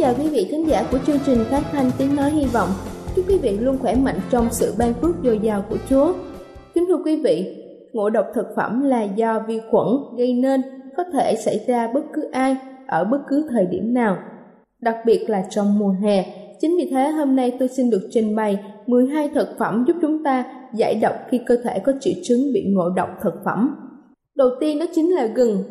[0.00, 2.68] Chào quý vị khán giả của chương trình phát thanh tiếng nói hy vọng.
[3.16, 6.12] Chúc quý vị luôn khỏe mạnh trong sự ban phước dồi dào của Chúa.
[6.74, 10.62] Kính thưa quý vị, ngộ độc thực phẩm là do vi khuẩn gây nên,
[10.96, 14.16] có thể xảy ra bất cứ ai ở bất cứ thời điểm nào,
[14.80, 16.24] đặc biệt là trong mùa hè.
[16.60, 20.24] Chính vì thế hôm nay tôi xin được trình bày 12 thực phẩm giúp chúng
[20.24, 23.76] ta giải độc khi cơ thể có triệu chứng bị ngộ độc thực phẩm.
[24.36, 25.62] Đầu tiên đó chính là gừng.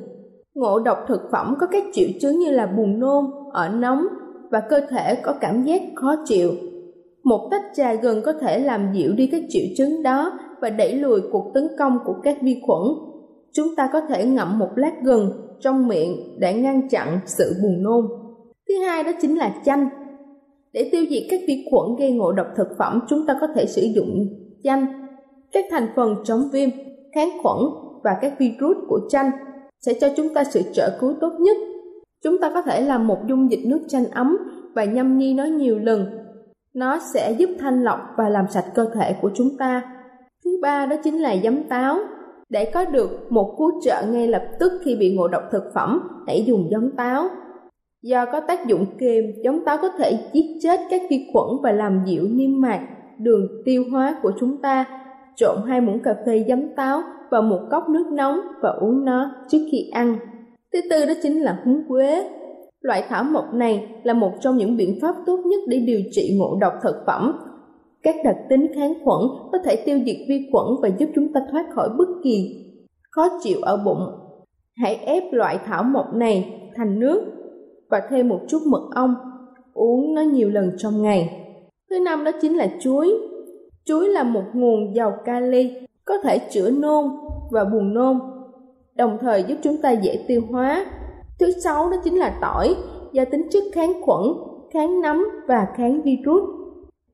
[0.56, 4.08] Ngộ độc thực phẩm có các triệu chứng như là buồn nôn, ở nóng
[4.50, 6.52] và cơ thể có cảm giác khó chịu.
[7.24, 10.94] Một tách trà gừng có thể làm dịu đi các triệu chứng đó và đẩy
[10.94, 12.82] lùi cuộc tấn công của các vi khuẩn.
[13.52, 17.84] Chúng ta có thể ngậm một lát gừng trong miệng để ngăn chặn sự buồn
[17.84, 18.08] nôn.
[18.68, 19.90] Thứ hai đó chính là chanh.
[20.74, 23.66] Để tiêu diệt các vi khuẩn gây ngộ độc thực phẩm, chúng ta có thể
[23.66, 24.28] sử dụng
[24.64, 24.86] chanh.
[25.52, 26.70] Các thành phần chống viêm,
[27.16, 27.58] kháng khuẩn
[28.04, 29.32] và các virus của chanh
[29.82, 31.58] sẽ cho chúng ta sự trợ cứu tốt nhất
[32.24, 34.38] Chúng ta có thể làm một dung dịch nước chanh ấm
[34.76, 36.06] và nhâm nhi nó nhiều lần.
[36.74, 39.82] Nó sẽ giúp thanh lọc và làm sạch cơ thể của chúng ta.
[40.46, 42.00] Thứ ba đó chính là giấm táo.
[42.50, 46.00] Để có được một cứu trợ ngay lập tức khi bị ngộ độc thực phẩm,
[46.28, 47.30] hãy dùng giấm táo.
[48.02, 51.72] Do có tác dụng kiềm, giấm táo có thể giết chết các vi khuẩn và
[51.72, 52.88] làm dịu niêm mạc,
[53.20, 54.86] đường tiêu hóa của chúng ta.
[55.36, 59.32] Trộn hai muỗng cà phê giấm táo vào một cốc nước nóng và uống nó
[59.50, 60.18] trước khi ăn.
[60.74, 62.30] Thứ tư đó chính là húng quế.
[62.82, 66.36] Loại thảo mộc này là một trong những biện pháp tốt nhất để điều trị
[66.40, 67.40] ngộ độc thực phẩm.
[68.04, 69.20] Các đặc tính kháng khuẩn
[69.52, 72.66] có thể tiêu diệt vi khuẩn và giúp chúng ta thoát khỏi bất kỳ
[73.12, 74.06] khó chịu ở bụng.
[74.76, 77.22] Hãy ép loại thảo mộc này thành nước
[77.90, 79.16] và thêm một chút mật ong,
[79.74, 81.46] uống nó nhiều lần trong ngày.
[81.90, 83.14] Thứ năm đó chính là chuối.
[83.86, 85.72] Chuối là một nguồn giàu kali,
[86.06, 87.06] có thể chữa nôn
[87.52, 88.20] và buồn nôn
[89.00, 90.86] đồng thời giúp chúng ta dễ tiêu hóa.
[91.40, 92.76] Thứ sáu đó chính là tỏi,
[93.12, 94.22] do tính chất kháng khuẩn,
[94.74, 96.44] kháng nấm và kháng virus.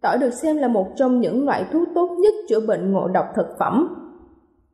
[0.02, 3.26] Tỏi được xem là một trong những loại thuốc tốt nhất chữa bệnh ngộ độc
[3.36, 3.96] thực phẩm.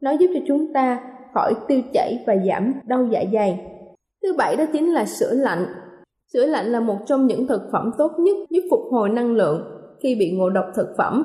[0.02, 1.00] Nó giúp cho chúng ta
[1.34, 3.60] khỏi tiêu chảy và giảm đau dạ dày.
[4.24, 5.66] Thứ bảy đó chính là sữa lạnh.
[6.34, 9.64] Sữa lạnh là một trong những thực phẩm tốt nhất giúp phục hồi năng lượng
[10.04, 11.24] khi bị ngộ độc thực phẩm.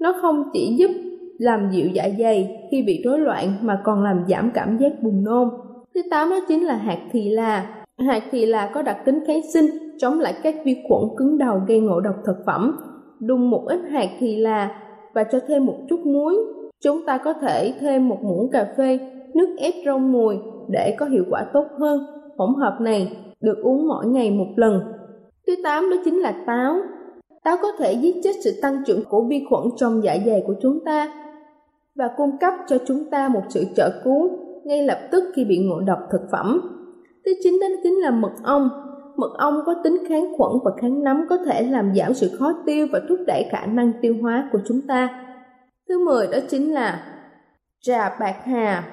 [0.00, 0.90] Nó không chỉ giúp
[1.38, 5.24] làm dịu dạ dày khi bị rối loạn mà còn làm giảm cảm giác buồn
[5.24, 5.48] nôn.
[5.94, 7.84] Thứ tám đó chính là hạt thì là.
[7.98, 9.66] Hạt thì là có đặc tính kháng sinh,
[9.98, 12.76] chống lại các vi khuẩn cứng đầu gây ngộ độc thực phẩm.
[13.20, 14.80] Đun một ít hạt thì là
[15.14, 16.36] và cho thêm một chút muối.
[16.84, 18.98] Chúng ta có thể thêm một muỗng cà phê,
[19.34, 20.36] nước ép rau mùi
[20.68, 22.06] để có hiệu quả tốt hơn.
[22.38, 24.80] Hỗn hợp này được uống mỗi ngày một lần.
[25.46, 26.76] Thứ tám đó chính là táo.
[27.44, 30.54] Táo có thể giết chết sự tăng trưởng của vi khuẩn trong dạ dày của
[30.62, 31.12] chúng ta
[31.94, 34.30] và cung cấp cho chúng ta một sự trợ cứu
[34.64, 36.60] ngay lập tức khi bị ngộ độc thực phẩm.
[37.24, 38.68] Thứ chín đến chính là mật ong.
[39.16, 42.52] Mật ong có tính kháng khuẩn và kháng nấm có thể làm giảm sự khó
[42.66, 45.08] tiêu và thúc đẩy khả năng tiêu hóa của chúng ta.
[45.88, 47.02] Thứ mười đó chính là
[47.80, 48.84] trà bạc hà.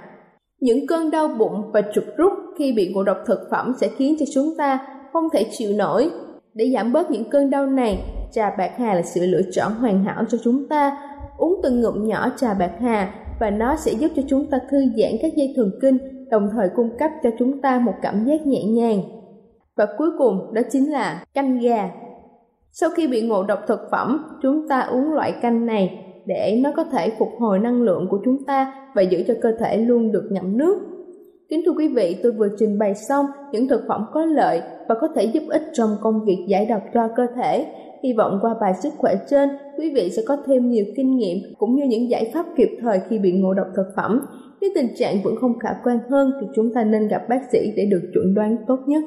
[0.59, 4.15] Những cơn đau bụng và trục rút khi bị ngộ độc thực phẩm sẽ khiến
[4.19, 6.09] cho chúng ta không thể chịu nổi.
[6.53, 10.03] Để giảm bớt những cơn đau này, trà bạc hà là sự lựa chọn hoàn
[10.03, 10.97] hảo cho chúng ta.
[11.37, 14.79] Uống từng ngụm nhỏ trà bạc hà và nó sẽ giúp cho chúng ta thư
[14.97, 15.97] giãn các dây thần kinh,
[16.29, 19.01] đồng thời cung cấp cho chúng ta một cảm giác nhẹ nhàng.
[19.75, 21.89] Và cuối cùng đó chính là canh gà.
[22.71, 26.71] Sau khi bị ngộ độc thực phẩm, chúng ta uống loại canh này để nó
[26.75, 30.11] có thể phục hồi năng lượng của chúng ta và giữ cho cơ thể luôn
[30.11, 30.90] được ngậm nước.
[31.51, 34.95] Kính thưa quý vị, tôi vừa trình bày xong những thực phẩm có lợi và
[35.01, 37.65] có thể giúp ích trong công việc giải độc cho cơ thể.
[38.03, 41.37] Hy vọng qua bài sức khỏe trên, quý vị sẽ có thêm nhiều kinh nghiệm
[41.57, 44.21] cũng như những giải pháp kịp thời khi bị ngộ độc thực phẩm.
[44.61, 47.59] Nếu tình trạng vẫn không khả quan hơn thì chúng ta nên gặp bác sĩ
[47.75, 49.03] để được chuẩn đoán tốt nhất.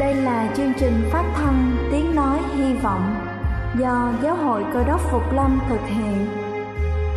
[0.00, 3.02] Đây là chương trình phát thanh Tiếng Nói Hy Vọng
[3.80, 6.41] do Giáo hội Cơ đốc Phục Lâm thực hiện.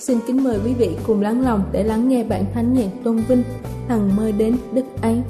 [0.00, 3.16] xin kính mời quý vị cùng lắng lòng để lắng nghe bản thánh nhạc tôn
[3.16, 3.42] vinh
[3.88, 5.22] Hằng mơ đến đức ấy.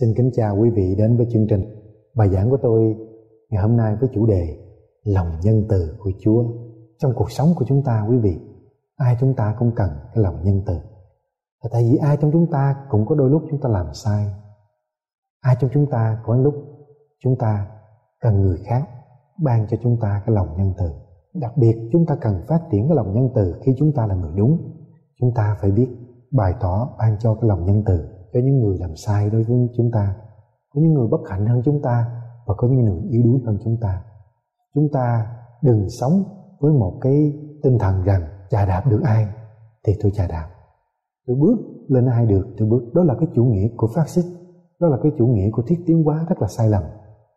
[0.00, 1.64] Xin kính chào quý vị đến với chương trình.
[2.14, 2.96] Bài giảng của tôi
[3.50, 4.56] ngày hôm nay với chủ đề
[5.04, 6.44] lòng nhân từ của Chúa.
[6.98, 8.38] Trong cuộc sống của chúng ta quý vị,
[8.96, 10.78] ai chúng ta cũng cần cái lòng nhân từ.
[11.72, 14.26] Tại vì ai trong chúng ta cũng có đôi lúc chúng ta làm sai.
[15.40, 16.54] Ai trong chúng ta có lúc
[17.24, 17.66] chúng ta
[18.20, 18.88] cần người khác
[19.42, 20.90] ban cho chúng ta cái lòng nhân từ.
[21.34, 24.14] Đặc biệt chúng ta cần phát triển cái lòng nhân từ khi chúng ta là
[24.14, 24.58] người đúng.
[25.20, 25.88] Chúng ta phải biết
[26.32, 29.68] bày tỏ ban cho cái lòng nhân từ cho những người làm sai đối với
[29.76, 30.14] chúng ta,
[30.74, 33.58] có những người bất hạnh hơn chúng ta và có những người yếu đuối hơn
[33.64, 34.04] chúng ta.
[34.74, 36.24] Chúng ta đừng sống
[36.60, 39.26] với một cái tinh thần rằng chà đạp được ai
[39.86, 40.50] thì tôi chà đạp.
[41.26, 41.56] Tôi bước
[41.88, 42.82] lên ai được, tôi bước.
[42.94, 44.24] Đó là cái chủ nghĩa của phát xít
[44.80, 46.82] đó là cái chủ nghĩa của thiết tiến hóa rất là sai lầm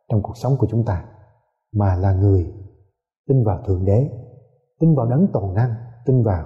[0.10, 1.06] trong cuộc sống của chúng ta.
[1.76, 2.54] Mà là người
[3.28, 4.10] tin vào thượng đế,
[4.80, 5.74] tin vào đấng toàn năng,
[6.06, 6.46] tin vào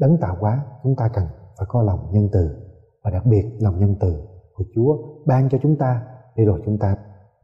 [0.00, 1.24] đấng tạo hóa, chúng ta cần
[1.58, 2.67] phải có lòng nhân từ
[3.04, 4.14] và đặc biệt lòng nhân từ
[4.54, 6.02] của Chúa ban cho chúng ta
[6.36, 6.96] để rồi chúng ta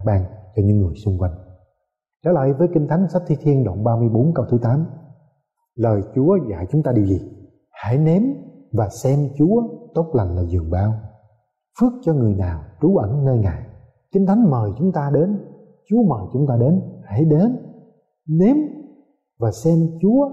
[0.05, 0.25] ban
[0.57, 1.33] cho những người xung quanh.
[2.25, 4.87] Trở lại với Kinh Thánh sách Thi Thiên đoạn 34 câu thứ 8.
[5.75, 7.21] Lời Chúa dạy chúng ta điều gì?
[7.71, 8.23] Hãy nếm
[8.73, 9.63] và xem Chúa
[9.95, 10.93] tốt lành là giường bao.
[11.81, 13.63] Phước cho người nào trú ẩn nơi Ngài.
[14.13, 15.39] Kinh Thánh mời chúng ta đến,
[15.89, 17.57] Chúa mời chúng ta đến, hãy đến,
[18.29, 18.57] nếm
[19.39, 20.29] và xem Chúa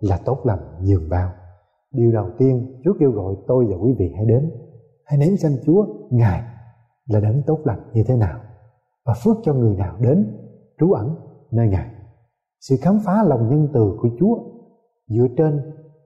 [0.00, 1.30] là tốt lành giường bao.
[1.96, 4.50] Điều đầu tiên Chúa kêu gọi tôi và quý vị hãy đến.
[5.04, 6.42] Hãy nếm xem Chúa Ngài
[7.06, 8.40] là đấng tốt lành như thế nào
[9.06, 10.26] Và phước cho người nào đến
[10.80, 11.16] trú ẩn
[11.50, 11.90] nơi Ngài.
[12.60, 14.38] Sự khám phá lòng nhân từ của Chúa
[15.08, 15.60] Dựa trên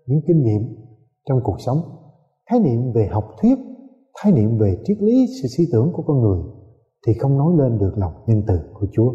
[0.07, 0.63] những kinh nghiệm
[1.29, 1.79] trong cuộc sống
[2.51, 3.59] Khái niệm về học thuyết
[4.23, 6.41] Khái niệm về triết lý sự suy tưởng của con người
[7.07, 9.13] Thì không nói lên được lòng nhân từ của Chúa.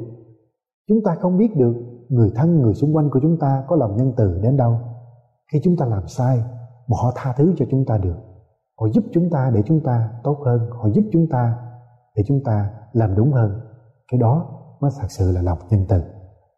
[0.88, 1.74] Chúng ta không biết được
[2.10, 4.78] người thân, người xung quanh của chúng ta có lòng nhân từ đến đâu.
[5.52, 6.44] Khi chúng ta làm sai
[6.88, 8.16] mà họ tha thứ cho chúng ta được.
[8.80, 10.70] Họ giúp chúng ta để chúng ta tốt hơn.
[10.70, 11.58] Họ giúp chúng ta
[12.16, 13.60] để chúng ta làm đúng hơn.
[14.12, 14.48] Cái đó
[14.82, 16.02] mới thật sự là lòng nhân từ.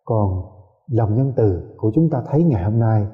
[0.06, 0.44] Còn
[0.88, 3.06] lòng nhân từ của chúng ta thấy ngày hôm nay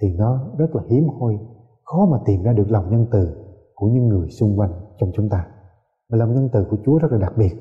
[0.00, 1.38] thì nó rất là hiếm hoi.
[1.84, 3.36] Khó mà tìm ra được lòng nhân từ
[3.74, 5.46] của những người xung quanh trong chúng ta.
[6.10, 7.52] Và lòng nhân từ của Chúa rất là đặc biệt.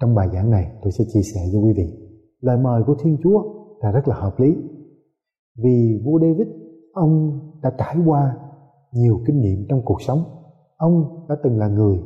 [0.00, 2.00] Trong bài giảng này, tôi sẽ chia sẻ với quý vị.
[2.40, 3.42] Lời mời của Thiên Chúa
[3.80, 4.56] là rất là hợp lý.
[5.62, 6.46] Vì vua David,
[6.92, 8.36] ông đã trải qua
[8.92, 10.24] nhiều kinh nghiệm trong cuộc sống.
[10.76, 12.02] Ông đã từng là người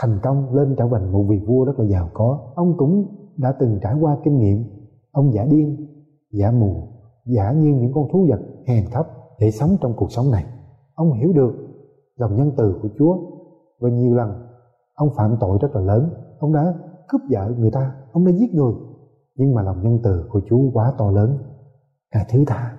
[0.00, 2.52] thành công lên trở thành một vị vua rất là giàu có.
[2.54, 4.64] Ông cũng đã từng trải qua kinh nghiệm.
[5.12, 5.86] Ông giả điên,
[6.32, 6.88] giả mù,
[7.26, 9.06] giả như những con thú vật hèn thấp
[9.40, 10.44] để sống trong cuộc sống này.
[10.94, 11.52] Ông hiểu được
[12.16, 13.16] lòng nhân từ của chúa
[13.80, 14.44] và nhiều lần
[14.94, 16.10] ông phạm tội rất là lớn.
[16.38, 16.74] Ông đã
[17.08, 18.74] cướp vợ người ta, ông đã giết người.
[19.36, 21.38] Nhưng mà lòng nhân từ của chúa quá to lớn.
[22.14, 22.76] Ngài thứ tha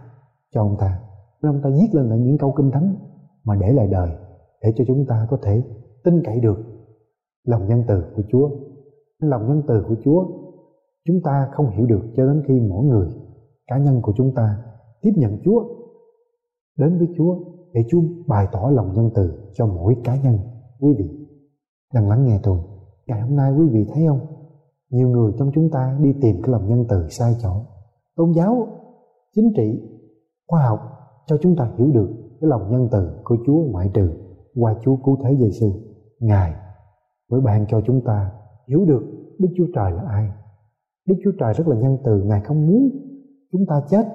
[0.54, 1.00] cho ông ta
[1.46, 2.96] nên ông ta viết lên là những câu kinh thánh
[3.44, 4.10] mà để lại đời
[4.62, 5.64] để cho chúng ta có thể
[6.04, 6.58] tin cậy được
[7.48, 8.50] lòng nhân từ của Chúa.
[9.20, 10.26] Lòng nhân từ của Chúa
[11.08, 13.08] chúng ta không hiểu được cho đến khi mỗi người
[13.68, 14.58] cá nhân của chúng ta
[15.02, 15.64] tiếp nhận Chúa
[16.78, 17.36] đến với Chúa
[17.74, 20.38] để Chúa bày tỏ lòng nhân từ cho mỗi cá nhân
[20.80, 21.28] quý vị
[21.94, 22.60] đang lắng nghe tôi.
[23.08, 24.20] Ngày hôm nay quý vị thấy không?
[24.90, 27.50] Nhiều người trong chúng ta đi tìm cái lòng nhân từ sai chỗ.
[28.16, 28.68] Tôn giáo,
[29.36, 29.82] chính trị,
[30.48, 30.95] khoa học
[31.28, 32.10] cho chúng ta hiểu được
[32.42, 34.12] cái lòng nhân từ của Chúa ngoại trừ
[34.56, 35.72] qua Chúa cứu thế Giêsu
[36.20, 36.54] Ngài
[37.32, 38.32] mới ban cho chúng ta
[38.68, 39.04] hiểu được
[39.40, 40.30] Đức Chúa Trời là ai.
[41.08, 42.90] Đức Chúa Trời rất là nhân từ, Ngài không muốn
[43.52, 44.06] chúng ta chết,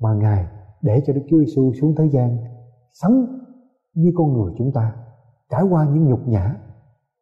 [0.00, 0.46] mà Ngài
[0.82, 2.36] để cho Đức Chúa Giêsu xuống thế gian
[2.92, 3.26] sống
[3.94, 4.96] như con người chúng ta,
[5.50, 6.56] trải qua những nhục nhã.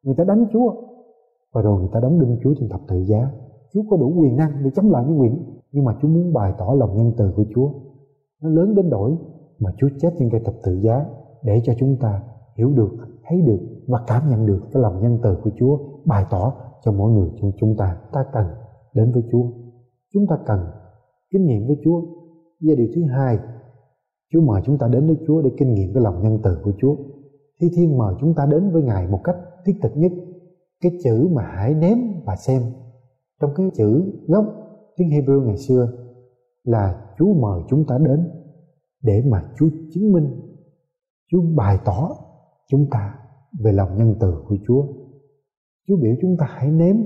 [0.02, 0.72] Người ta đánh Chúa,
[1.52, 3.30] và rồi người ta đóng đinh Chúa trên thập tự giá.
[3.72, 6.52] Chúa có đủ quyền năng để chống lại những quyền, nhưng mà Chúa muốn bày
[6.58, 7.70] tỏ lòng nhân từ của Chúa
[8.44, 9.16] nó lớn đến đổi
[9.58, 11.06] mà Chúa chết trên cây thập tự giá
[11.42, 12.22] để cho chúng ta
[12.56, 12.90] hiểu được,
[13.28, 13.58] thấy được
[13.88, 17.30] và cảm nhận được cái lòng nhân từ của Chúa bày tỏ cho mỗi người
[17.40, 17.96] trong chúng ta.
[18.12, 18.46] Ta cần
[18.94, 19.44] đến với Chúa.
[20.14, 20.60] Chúng ta cần
[21.32, 22.00] kinh nghiệm với Chúa.
[22.60, 23.38] Và điều thứ hai,
[24.32, 26.72] Chúa mời chúng ta đến với Chúa để kinh nghiệm cái lòng nhân từ của
[26.78, 26.96] Chúa.
[27.60, 29.36] Thi Thiên mời chúng ta đến với Ngài một cách
[29.66, 30.12] thiết thực nhất.
[30.80, 32.62] Cái chữ mà hãy ném và xem.
[33.40, 34.44] Trong cái chữ gốc
[34.96, 36.03] tiếng Hebrew ngày xưa
[36.64, 38.30] là Chúa mời chúng ta đến
[39.02, 40.40] để mà Chúa chứng minh,
[41.30, 42.16] Chúa bày tỏ
[42.70, 43.14] chúng ta
[43.64, 44.86] về lòng nhân từ của Chúa.
[45.88, 46.96] Chúa biểu chúng ta hãy nếm.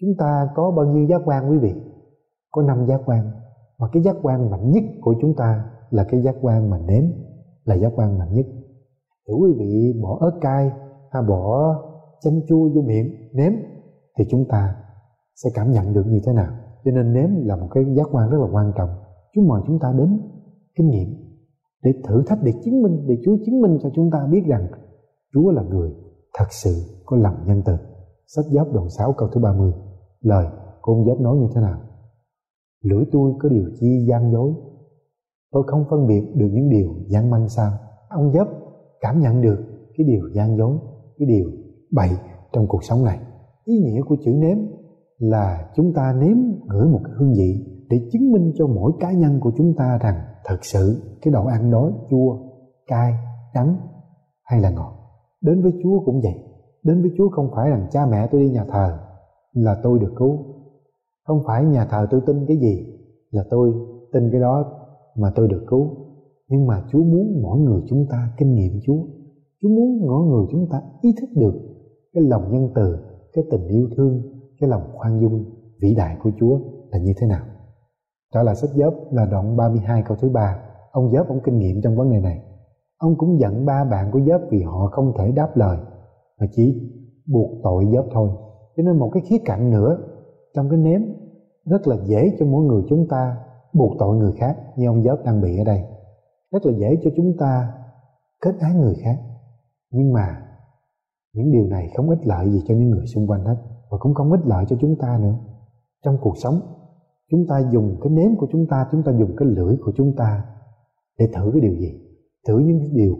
[0.00, 1.74] Chúng ta có bao nhiêu giác quan quý vị?
[2.50, 3.30] Có năm giác quan.
[3.78, 7.04] Mà cái giác quan mạnh nhất của chúng ta là cái giác quan mà nếm
[7.64, 8.46] là giác quan mạnh nhất.
[9.28, 10.70] Thử quý vị bỏ ớt cay
[11.10, 11.74] hay bỏ
[12.20, 13.52] chanh chua vô miệng nếm
[14.18, 14.76] thì chúng ta
[15.34, 16.52] sẽ cảm nhận được như thế nào.
[16.84, 18.90] Cho nên nếm là một cái giác quan rất là quan trọng.
[19.34, 20.20] Chúa mời chúng ta đến
[20.76, 21.08] kinh nghiệm
[21.82, 24.66] để thử thách, để chứng minh, để Chúa chứng minh cho chúng ta biết rằng
[25.34, 25.90] Chúa là người
[26.38, 26.70] thật sự
[27.06, 27.72] có lòng nhân từ.
[28.26, 29.72] Sách giáp đoạn 6 câu thứ 30
[30.20, 30.46] lời
[30.80, 31.80] của ông giáp nói như thế nào?
[32.82, 34.52] Lưỡi tôi có điều chi gian dối?
[35.52, 37.70] Tôi không phân biệt được những điều gian manh sao.
[38.08, 38.48] Ông giáp
[39.00, 39.58] cảm nhận được
[39.96, 40.76] cái điều gian dối,
[41.18, 41.50] cái điều
[41.92, 42.08] bậy
[42.52, 43.18] trong cuộc sống này.
[43.64, 44.58] Ý nghĩa của chữ nếm
[45.22, 46.36] là chúng ta nếm
[46.68, 49.98] ngửi một cái hương vị để chứng minh cho mỗi cá nhân của chúng ta
[50.02, 50.14] rằng
[50.44, 52.38] thật sự cái đồ ăn đó chua,
[52.86, 53.12] cay,
[53.54, 53.76] đắng
[54.44, 54.92] hay là ngọt.
[55.40, 56.34] Đến với chúa cũng vậy.
[56.82, 58.98] Đến với chúa không phải rằng cha mẹ tôi đi nhà thờ
[59.52, 60.38] là tôi được cứu.
[61.26, 62.86] Không phải nhà thờ tôi tin cái gì
[63.30, 63.72] là tôi
[64.12, 64.64] tin cái đó
[65.16, 65.90] mà tôi được cứu.
[66.48, 69.02] Nhưng mà chúa muốn mỗi người chúng ta kinh nghiệm chúa.
[69.62, 71.54] Chúa muốn mỗi người chúng ta ý thức được
[72.14, 72.96] cái lòng nhân từ,
[73.32, 75.44] cái tình yêu thương cái lòng khoan dung
[75.82, 76.58] vĩ đại của chúa
[76.90, 77.44] là như thế nào?
[78.34, 80.58] Trở lại sách giớp là đoạn 32 câu thứ ba.
[80.90, 82.42] Ông giớp ông kinh nghiệm trong vấn đề này.
[82.98, 85.78] Ông cũng giận ba bạn của giớp vì họ không thể đáp lời,
[86.40, 86.90] mà chỉ
[87.26, 88.30] buộc tội giớp thôi.
[88.76, 89.98] Cho nên một cái khía cạnh nữa
[90.54, 91.00] trong cái nếm
[91.64, 93.36] rất là dễ cho mỗi người chúng ta
[93.72, 95.84] buộc tội người khác, như ông giớp đang bị ở đây.
[96.52, 97.72] Rất là dễ cho chúng ta
[98.40, 99.18] kết ái người khác.
[99.90, 100.42] Nhưng mà
[101.32, 103.56] những điều này không ích lợi gì cho những người xung quanh hết
[103.92, 105.34] và cũng không ích lợi cho chúng ta nữa.
[106.04, 106.60] Trong cuộc sống,
[107.30, 110.16] chúng ta dùng cái nếm của chúng ta chúng ta dùng cái lưỡi của chúng
[110.16, 110.44] ta
[111.18, 111.92] để thử cái điều gì?
[112.48, 113.16] Thử những điều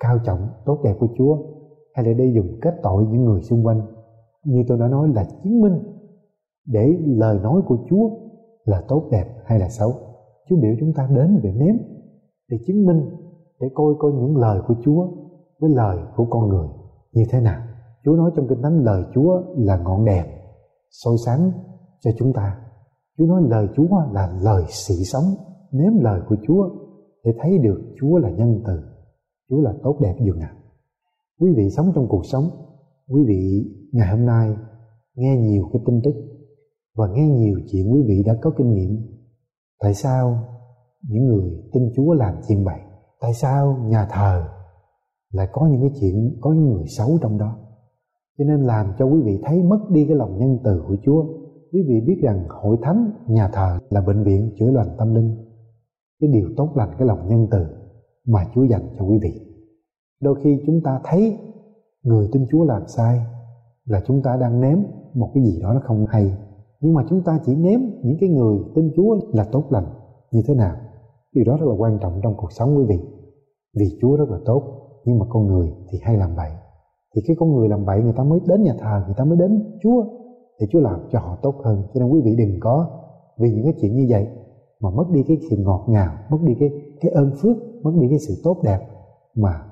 [0.00, 1.38] cao trọng, tốt đẹp của chúa,
[1.94, 3.80] hay là đây dùng kết tội những người xung quanh?
[4.44, 5.78] Như tôi đã nói là chứng minh
[6.66, 8.10] để lời nói của chúa
[8.64, 9.92] là tốt đẹp hay là xấu.
[10.48, 11.76] Chúa biểu chúng ta đến về nếm,
[12.50, 13.10] để chứng minh,
[13.60, 15.08] để coi coi những lời của chúa
[15.60, 16.68] với lời của con người
[17.12, 17.60] như thế nào
[18.04, 20.26] chúa nói trong kinh thánh, lời chúa là ngọn đèn
[20.90, 21.52] soi sáng
[22.00, 22.60] cho chúng ta.
[23.18, 25.24] Chúa nói lời chúa là lời sự sống,
[25.72, 26.70] nếm lời của chúa
[27.24, 28.80] để thấy được chúa là nhân từ.
[29.50, 30.54] Chúa là tốt đẹp dường nào.
[31.40, 32.44] Quý vị sống trong cuộc sống,
[33.08, 34.56] quý vị ngày hôm nay
[35.14, 36.14] nghe nhiều cái tin tức
[36.96, 38.96] và nghe nhiều chuyện quý vị đã có kinh nghiệm,
[39.80, 40.44] tại sao
[41.08, 42.80] những người tin chúa làm chuyện bậy
[43.20, 44.48] tại sao nhà thờ
[45.32, 47.58] lại có những cái chuyện, có những người xấu trong đó?
[48.40, 51.24] Cho nên làm cho quý vị thấy mất đi cái lòng nhân từ của chúa.
[51.72, 55.36] Quý vị biết rằng hội thánh, nhà thờ là bệnh viện chữa lành tâm linh.
[56.20, 57.66] Cái điều tốt lành, cái lòng nhân từ
[58.26, 59.40] mà chúa dành cho quý vị.
[60.22, 61.38] Đôi khi chúng ta thấy
[62.02, 63.20] người tin chúa làm sai
[63.84, 66.36] là chúng ta đang ném một cái gì đó nó không hay.
[66.80, 69.86] Nhưng mà chúng ta chỉ ném những cái người tin chúa là tốt lành
[70.32, 70.76] như thế nào.
[71.34, 72.98] Điều đó rất là quan trọng trong cuộc sống quý vị.
[73.78, 74.62] Vì chúa rất là tốt,
[75.04, 76.50] nhưng mà con người thì hay làm bậy
[77.14, 79.38] thì cái con người làm vậy, người ta mới đến nhà thờ, người ta mới
[79.38, 80.04] đến chúa
[80.60, 81.82] thì chúa làm cho họ tốt hơn.
[81.94, 82.90] Cho nên quý vị đừng có
[83.38, 84.26] vì những cái chuyện như vậy
[84.80, 86.70] mà mất đi cái sự ngọt ngào, mất đi cái
[87.00, 88.80] cái ơn phước, mất đi cái sự tốt đẹp
[89.34, 89.62] mà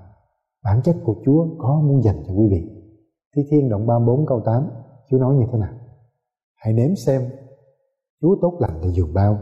[0.65, 2.71] bản chất của Chúa có muốn dành cho quý vị.
[3.37, 4.71] Thi Thiên động 34 câu 8
[5.11, 5.73] Chúa nói như thế nào?
[6.57, 7.23] Hãy nếm xem
[8.21, 9.39] Chúa tốt lành là dường bao,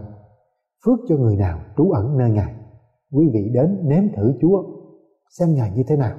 [0.87, 2.55] Phước cho người nào trú ẩn nơi Ngài.
[3.13, 4.63] Quý vị đến nếm thử Chúa,
[5.39, 6.17] Xem Ngài như thế nào.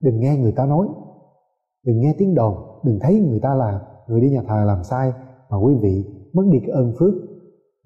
[0.00, 0.88] Đừng nghe người ta nói.
[1.86, 5.12] Đừng nghe tiếng đồn, Đừng thấy người ta làm, người đi nhà thờ làm sai.
[5.50, 7.14] Mà quý vị, mất đi cái ơn phước.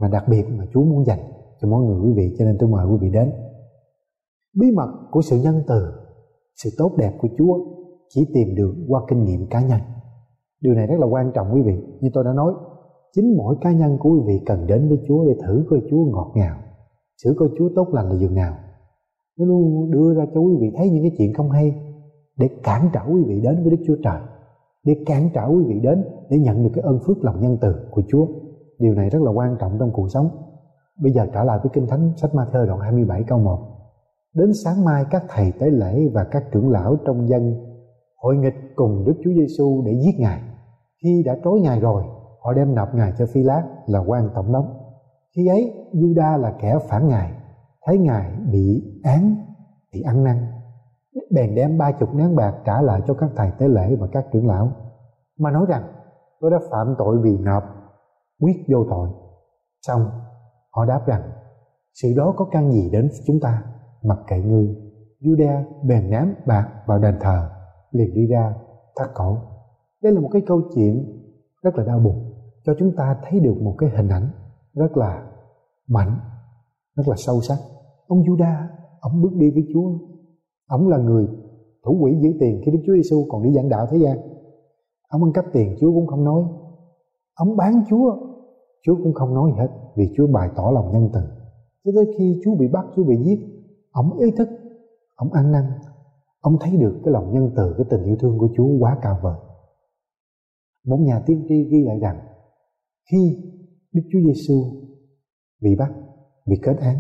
[0.01, 1.19] Mà đặc biệt mà Chúa muốn dành
[1.61, 3.33] cho mỗi người quý vị, Cho nên tôi mời quý vị đến.
[4.61, 5.93] Bí mật của sự nhân từ,
[6.63, 7.59] Sự tốt đẹp của Chúa,
[8.09, 9.81] Chỉ tìm được qua kinh nghiệm cá nhân.
[10.61, 11.75] Điều này rất là quan trọng quý vị.
[12.01, 12.53] Như tôi đã nói,
[13.13, 16.05] Chính mỗi cá nhân của quý vị cần đến với Chúa Để thử coi Chúa
[16.05, 16.57] ngọt ngào,
[17.25, 18.55] Thử coi Chúa tốt lành là dường nào.
[19.39, 21.75] Nó luôn đưa ra cho quý vị thấy những cái chuyện không hay.
[22.41, 24.21] Để cản trở quý vị đến với Đức Chúa Trời
[24.85, 27.75] Để cản trở quý vị đến Để nhận được cái ơn phước lòng nhân từ
[27.91, 28.27] của Chúa
[28.79, 30.29] Điều này rất là quan trọng trong cuộc sống
[31.03, 33.59] Bây giờ trở lại với Kinh Thánh sách Ma-thơ đoạn 27 câu 1
[34.35, 37.71] Đến sáng mai các thầy tế lễ và các trưởng lão trong dân
[38.23, 40.41] hội nghịch cùng Đức Chúa Giêsu để giết Ngài.
[41.03, 42.05] Khi đã trói Ngài rồi,
[42.41, 44.65] họ đem nộp Ngài cho Phi Lát là quan tổng đốc.
[45.37, 47.33] Khi ấy, Juda là kẻ phản Ngài,
[47.87, 49.37] thấy Ngài bị án
[49.93, 50.37] thì ăn năn.
[51.31, 54.27] Bèn đem ba chục nén bạc trả lại cho các thầy tế lễ và các
[54.33, 54.73] trưởng lão.
[55.39, 55.83] Mà nói rằng,
[56.41, 57.63] tôi đã phạm tội vì nộp,
[58.41, 59.09] quyết vô tội.
[59.87, 60.11] Xong,
[60.71, 61.23] họ đáp rằng,
[61.95, 63.63] sự đó có căn gì đến chúng ta,
[64.03, 64.77] mặc kệ ngươi.
[65.21, 67.51] Juda bèn ném bạc vào đền thờ
[67.91, 68.55] liền đi ra
[68.97, 69.39] thắt cổ
[70.03, 71.23] đây là một cái câu chuyện
[71.63, 74.31] rất là đau buồn cho chúng ta thấy được một cái hình ảnh
[74.75, 75.27] rất là
[75.89, 76.21] mạnh
[76.97, 77.59] rất là sâu sắc
[78.07, 78.67] ông Juda
[79.01, 79.91] ông bước đi với Chúa
[80.71, 81.27] ông là người
[81.85, 84.19] thủ quỹ giữ tiền khi Đức Chúa Giêsu còn đi giảng đạo thế gian.
[85.09, 86.43] Ông ăn cắp tiền, Chúa cũng không nói.
[87.35, 88.17] Ông bán Chúa
[88.83, 91.21] Chúa cũng không nói gì hết vì Chúa bày tỏ lòng nhân từ.
[91.85, 93.39] Cho tới khi Chúa bị bắt, Chúa bị giết,
[93.91, 94.49] ông ý thức,
[95.15, 95.65] ông ăn năn.
[96.41, 99.19] Ông thấy được cái lòng nhân từ, cái tình yêu thương của Chúa quá cao
[99.23, 99.37] vời.
[100.87, 102.21] Một nhà tiên tri ghi lại rằng,
[103.11, 103.39] khi
[103.93, 104.65] Đức Chúa Giêsu
[105.63, 105.93] bị bắt,
[106.47, 106.97] bị kết án,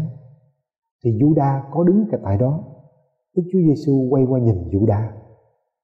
[1.04, 2.69] thì Juda có đứng cả tại đó.
[3.36, 5.10] Đức Chúa Giêsu quay qua nhìn Juda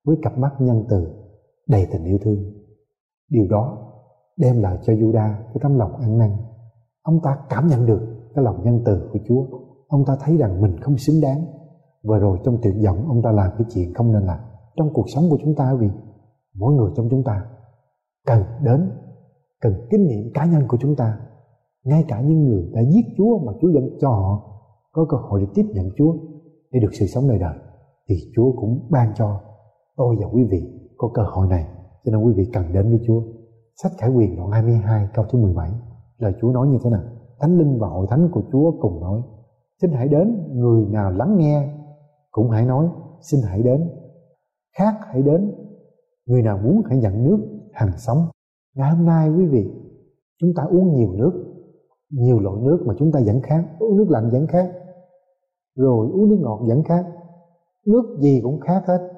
[0.05, 1.07] với cặp mắt nhân từ,
[1.69, 2.53] đầy tình yêu thương.
[3.31, 3.93] Điều đó
[4.37, 6.31] đem lại cho Juda cái tấm lòng ăn năn.
[7.03, 8.01] Ông ta cảm nhận được
[8.35, 9.47] cái lòng nhân từ của Chúa.
[9.89, 11.45] Ông ta thấy rằng mình không xứng đáng.
[12.03, 14.39] Và rồi trong tuyệt vọng, ông ta làm cái chuyện không nên làm
[14.77, 15.89] trong cuộc sống của chúng ta vì
[16.55, 17.47] mỗi người trong chúng ta
[18.27, 18.91] cần đến,
[19.61, 21.21] cần kinh nghiệm cá nhân của chúng ta.
[21.85, 24.53] Ngay cả những người đã giết Chúa mà Chúa vẫn cho họ
[24.93, 26.15] có cơ hội để tiếp nhận Chúa
[26.77, 27.55] để được sự sống đời đời,
[28.09, 29.41] thì Chúa cũng ban cho
[29.97, 30.63] tôi và quý vị
[30.97, 31.67] có cơ hội này.
[32.05, 33.23] Cho nên quý vị cần đến với Chúa.
[33.83, 35.71] Sách Khải Quyền đoạn 22 câu thứ 17
[36.19, 37.03] lời Chúa nói như thế nào?
[37.41, 39.23] Thánh Linh và hội thánh của Chúa cùng nói,
[39.83, 41.69] xin hãy đến, người nào lắng nghe
[42.31, 42.89] cũng hãy nói,
[43.21, 43.91] xin hãy đến.
[44.79, 45.53] Khác hãy đến,
[46.27, 47.39] người nào muốn hãy nhận nước
[47.73, 48.19] hàng sống.
[48.77, 49.71] Ngày hôm nay quý vị,
[50.41, 51.33] chúng ta uống nhiều nước,
[52.11, 54.73] nhiều loại nước mà chúng ta vẫn khác uống nước lạnh vẫn khác
[55.77, 57.07] rồi uống nước ngọt vẫn khác.
[57.87, 59.09] Nước gì cũng khác hết.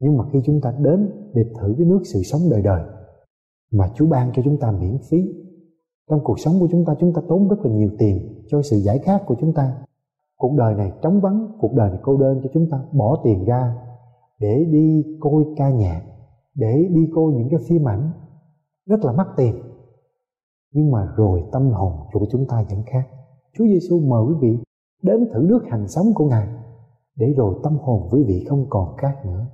[0.00, 2.82] Nhưng mà khi chúng ta đến để thử cái nước sự sống đời đời,
[3.72, 5.18] mà Chúa ban cho chúng ta miễn phí,
[6.10, 8.76] trong cuộc sống của chúng ta chúng ta tốn rất là nhiều tiền cho sự
[8.76, 9.84] giải khát của chúng ta.
[10.38, 13.44] Cuộc đời này trống vắng, cuộc đời này cô đơn cho chúng ta, bỏ tiền
[13.44, 13.76] ra
[14.40, 16.02] để đi coi ca nhạc,
[16.54, 18.10] để đi coi những cái phim ảnh.
[18.86, 19.54] Rất là mắc tiền.
[20.72, 23.08] Nhưng mà rồi tâm hồn của chúng ta vẫn khác.
[23.58, 24.58] Chúa Giêsu mời quý vị
[25.02, 26.48] đến thử nước hành sống của Ngài,
[27.16, 29.46] để rồi tâm hồn quý vị không còn khát nữa,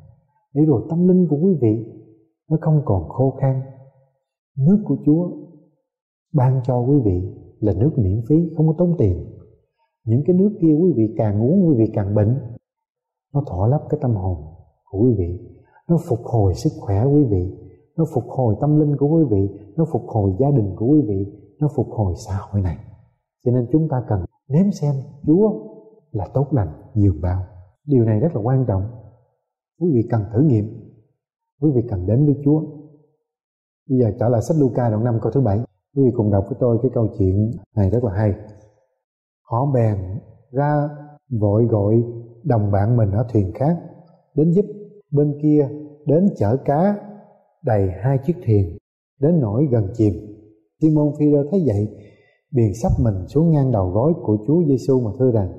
[0.55, 1.87] để rồi tâm linh của quý vị
[2.51, 3.61] nó không còn khô khan.
[4.59, 5.31] Nước của Chúa
[6.35, 9.25] ban cho quý vị là nước miễn phí, không có tốn tiền.
[10.05, 12.39] Những cái nước kia quý vị càng uống, quý vị càng bệnh,
[13.35, 14.37] nó thỏa lấp cái tâm hồn
[14.91, 15.39] của quý vị,
[15.89, 17.59] nó phục hồi sức khỏe quý vị,
[17.97, 21.01] nó phục hồi tâm linh của quý vị, nó phục hồi gia đình của quý
[21.09, 21.27] vị,
[21.61, 22.77] nó phục hồi xã hội này.
[23.45, 24.95] Cho nên chúng ta cần nếm xem
[25.27, 25.51] chúa
[26.13, 27.45] là tốt lành, dường bao.
[27.87, 28.83] Điều này rất là quan trọng.
[29.81, 30.65] Quý vị cần thử nghiệm.
[31.61, 32.61] Quý vị cần đến với chúa.
[33.89, 35.59] Bây giờ trở lại sách Luca đoạn 5 câu thứ bảy.
[35.97, 38.35] Quý vị cùng đọc với tôi cái câu chuyện này rất là hay.
[39.43, 39.99] Họ bèn
[40.51, 40.89] ra
[41.41, 42.03] vội gọi
[42.45, 43.77] đồng bạn mình ở thuyền khác
[44.35, 44.65] đến giúp
[45.11, 45.69] bên kia
[46.07, 46.97] đến chở cá
[47.65, 48.79] đầy hai chiếc thuyền
[49.21, 50.13] đến nỗi gần chìm.
[50.81, 51.89] Simon Peter thấy vậy
[52.53, 55.53] biền sắp mình xuống ngang đầu gối của Chúa Giêsu mà thưa rằng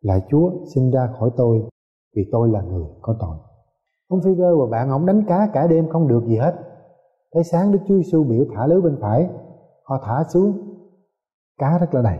[0.00, 1.62] lại Chúa xin ra khỏi tôi,
[2.16, 3.36] vì tôi là người có tội.
[4.08, 6.54] Ông phi và bạn ông đánh cá cả đêm không được gì hết.
[7.32, 9.28] Tới sáng Đức Chúa Giêsu biểu thả lưới bên phải,
[9.84, 10.52] họ thả xuống.
[11.58, 12.18] Cá rất là đầy.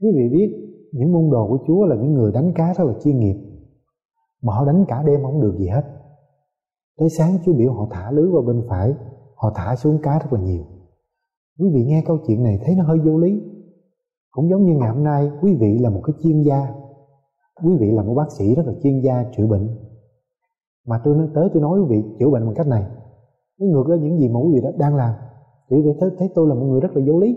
[0.00, 2.92] Quý vị biết, những môn đồ của Chúa là những người đánh cá rất là
[3.04, 3.36] chuyên nghiệp.
[4.42, 5.84] Mà họ đánh cả đêm không được gì hết.
[6.98, 8.94] Tới sáng Chúa biểu họ thả lưới vào bên phải,
[9.36, 10.64] họ thả xuống cá rất là nhiều
[11.60, 13.40] quý vị nghe câu chuyện này thấy nó hơi vô lý.
[14.30, 16.74] Cũng giống như ngày hôm nay quý vị là một cái chuyên gia.
[17.64, 19.68] Quý vị là một bác sĩ rất là chuyên gia chữa bệnh.
[20.86, 22.84] Mà tôi nói tới tôi nói quý vị chữa bệnh bằng cách này.
[23.58, 25.14] Nó ngược với những gì mà quý vị đã đang làm.
[25.68, 27.36] Quý vị thấy, thấy tôi là một người rất là vô lý.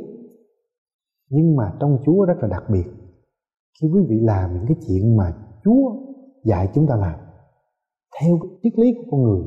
[1.29, 2.85] Nhưng mà trong Chúa rất là đặc biệt.
[3.81, 5.33] Khi quý vị làm những cái chuyện mà
[5.63, 5.95] Chúa
[6.43, 7.19] dạy chúng ta làm
[8.21, 9.41] theo cái triết lý của con người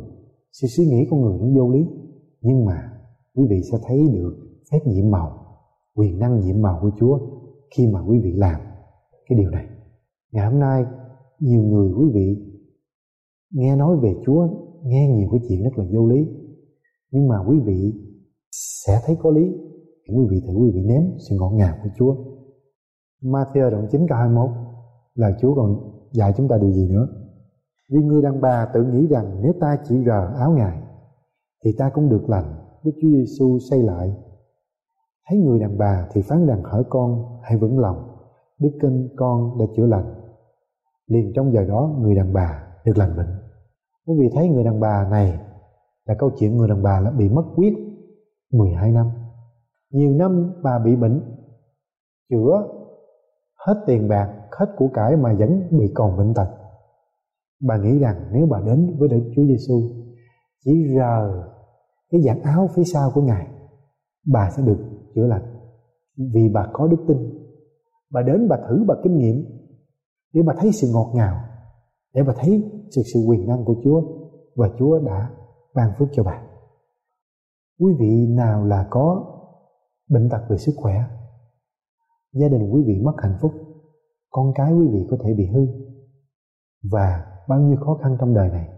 [0.53, 1.87] sự suy nghĩ của người nó vô lý.
[2.41, 2.93] Nhưng mà
[3.35, 5.47] quý vị sẽ thấy được phép nhiệm màu,
[5.95, 7.19] quyền năng nhiệm màu của Chúa
[7.77, 8.61] khi mà quý vị làm
[9.29, 9.67] cái điều này
[10.33, 10.85] ngày hôm nay,
[11.41, 12.53] nhiều người quý vị
[13.51, 14.49] nghe nói về Chúa,
[14.83, 16.29] nghe nhiều cái chuyện rất là vô lý,
[17.11, 17.93] nhưng mà quý vị
[18.53, 19.53] sẽ thấy có lý
[20.17, 22.17] quý vị thử quý vị nếm sự ngọt ngào của Chúa
[23.23, 24.51] Matthew đoạn 9 câu 21
[25.15, 27.09] là Chúa còn dạy chúng ta điều gì nữa
[27.91, 30.83] vì người đàn bà tự nghĩ rằng nếu ta chỉ rờ áo Ngài,
[31.65, 32.55] thì ta cũng được lành.
[32.85, 34.13] Đức Chúa Giêsu xây lại.
[35.29, 38.17] Thấy người đàn bà thì phán rằng hỡi con hãy vững lòng.
[38.59, 40.15] Đức kinh con đã chữa lành.
[41.07, 43.41] Liền trong giờ đó người đàn bà được lành bệnh.
[44.07, 45.41] Quý vị thấy người đàn bà này
[46.05, 47.73] là câu chuyện người đàn bà là bị mất huyết
[48.53, 49.11] 12 năm.
[49.91, 51.21] Nhiều năm bà bị bệnh,
[52.31, 52.69] chữa
[53.67, 56.49] hết tiền bạc, hết của cải mà vẫn bị còn bệnh tật
[57.61, 59.83] bà nghĩ rằng nếu bà đến với Đức Chúa Giêsu
[60.65, 61.45] chỉ rờ
[62.11, 63.47] cái dạng áo phía sau của Ngài
[64.33, 64.79] bà sẽ được
[65.17, 65.43] chữa lành.
[66.35, 67.17] Vì bà có đức tin,
[68.11, 69.45] bà đến bà thử bà kinh nghiệm
[70.33, 71.41] để bà thấy sự ngọt ngào,
[72.15, 74.03] để bà thấy sự sự quyền năng của Chúa
[74.57, 75.31] và Chúa đã
[75.75, 76.43] ban phước cho bà.
[77.81, 79.33] Quý vị nào là có
[80.11, 81.05] bệnh tật về sức khỏe,
[82.33, 83.53] gia đình quý vị mất hạnh phúc,
[84.31, 85.67] con cái quý vị có thể bị hư
[86.93, 88.69] và bao nhiêu khó khăn trong đời này,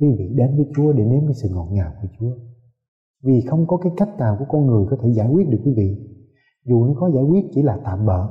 [0.00, 2.53] quý vị đến với Chúa để nếm cái sự ngọt ngào của Chúa
[3.24, 5.74] vì không có cái cách nào của con người có thể giải quyết được quý
[5.76, 5.96] vị.
[6.64, 8.28] Dù nó có giải quyết chỉ là tạm bợ,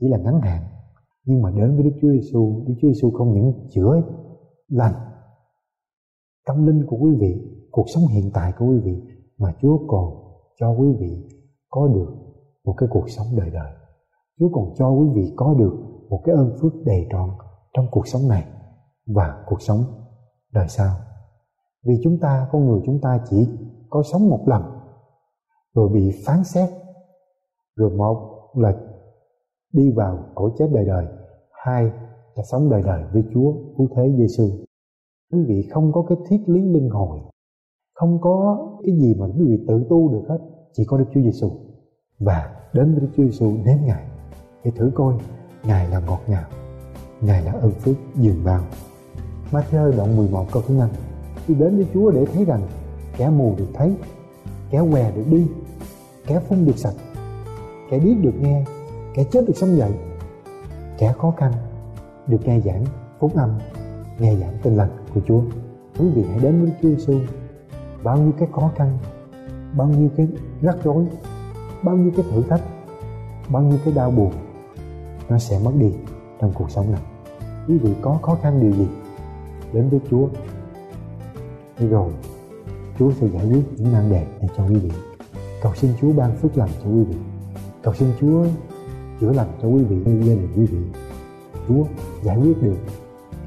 [0.00, 0.62] chỉ là ngắn hạn.
[1.24, 4.02] Nhưng mà đến với Đức Chúa Giêsu Đức Chúa Giêsu không những chữa
[4.68, 4.94] lành
[6.46, 9.02] tâm linh của quý vị, cuộc sống hiện tại của quý vị,
[9.38, 10.14] mà Chúa còn
[10.60, 11.28] cho quý vị
[11.70, 12.14] có được
[12.64, 13.72] một cái cuộc sống đời đời.
[14.38, 15.74] Chúa còn cho quý vị có được
[16.08, 17.30] một cái ơn phước đầy trọn
[17.76, 18.44] trong cuộc sống này
[19.06, 19.80] và cuộc sống
[20.52, 20.96] đời sau.
[21.86, 23.48] Vì chúng ta, con người chúng ta chỉ
[23.94, 24.62] có sống một lần,
[25.74, 26.70] rồi bị phán xét,
[27.76, 28.72] rồi một là
[29.72, 31.06] đi vào cõi chết đời đời,
[31.64, 31.84] hai
[32.34, 34.44] là sống đời đời với Chúa, cứu thế Giêsu
[35.32, 37.18] quý vị không có cái thiết lý linh hồi,
[37.94, 40.38] không có cái gì mà quý vị tự tu được hết,
[40.72, 41.50] chỉ có Đức Chúa Giêsu
[42.18, 44.06] và đến với Đức Chúa Giêsu nếm Ngài,
[44.64, 45.14] để thử coi
[45.64, 46.48] Ngài là ngọt ngào,
[47.20, 48.60] Ngài là ơn phước dường bao.
[49.50, 50.88] Matthew đoạn 11 câu thứ 5
[51.48, 52.60] Tôi đến với Chúa để thấy rằng
[53.16, 53.94] kẻ mù được thấy,
[54.70, 55.46] kẻ què được đi,
[56.26, 56.94] kẻ phun được sạch,
[57.90, 58.64] kẻ điếc được nghe,
[59.14, 59.92] kẻ chết được sống dậy,
[60.98, 61.52] kẻ khó khăn
[62.26, 62.84] được nghe giảng
[63.18, 63.50] phúc âm,
[64.18, 65.40] nghe giảng tin lành của Chúa.
[65.98, 67.20] Quý vị hãy đến với Chúa Giêsu
[68.02, 68.98] bao nhiêu cái khó khăn,
[69.76, 70.28] bao nhiêu cái
[70.62, 71.04] rắc rối,
[71.82, 72.62] bao nhiêu cái thử thách,
[73.48, 74.32] bao nhiêu cái đau buồn,
[75.28, 75.92] nó sẽ mất đi
[76.40, 77.02] trong cuộc sống này.
[77.68, 78.86] Quý vị có khó khăn điều gì,
[79.72, 80.28] đến với Chúa.
[81.78, 82.10] Đi rồi.
[82.98, 84.90] Chúa sẽ giải quyết những nan đề này cho quý vị.
[85.62, 87.16] Cầu xin Chúa ban phước lành cho quý vị.
[87.82, 88.46] Cầu xin Chúa
[89.20, 90.78] chữa lành cho quý vị như gia đình quý vị.
[91.68, 91.84] Chúa
[92.22, 92.76] giải quyết được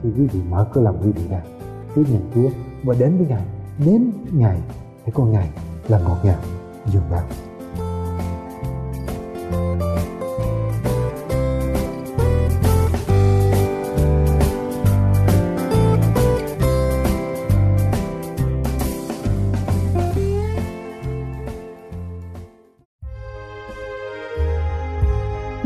[0.04, 1.42] khi quý vị mở cửa lòng quý vị ra.
[1.96, 2.50] Tiếp nhận Chúa
[2.84, 3.46] và đến với Ngài
[3.86, 4.62] nếm Ngài
[5.06, 5.50] để con Ngài
[5.88, 6.40] là ngọt ngào
[6.86, 7.24] dường vào